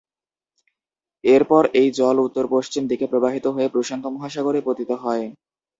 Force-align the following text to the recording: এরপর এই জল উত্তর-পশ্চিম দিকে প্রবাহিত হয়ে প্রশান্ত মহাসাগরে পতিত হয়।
এরপর 1.23 1.63
এই 1.73 1.89
জল 1.99 2.15
উত্তর-পশ্চিম 2.19 2.83
দিকে 2.87 3.05
প্রবাহিত 3.11 3.45
হয়ে 3.47 3.73
প্রশান্ত 3.73 4.05
মহাসাগরে 4.15 4.59
পতিত 4.67 4.89
হয়। 5.03 5.25